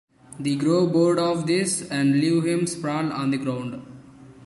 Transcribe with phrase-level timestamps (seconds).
[0.39, 3.83] They grow bored of this and leave him sprawled on the ground.